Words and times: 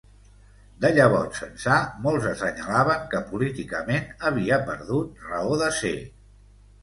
De 0.83 0.89
llavors 0.93 1.41
ençà, 1.47 1.75
molts 2.05 2.25
assenyalaven 2.29 3.05
que 3.13 3.21
políticament 3.33 4.09
havia 4.31 4.59
perdut 4.71 5.21
raó 5.29 5.55
de 5.65 5.69
ser. 5.81 5.95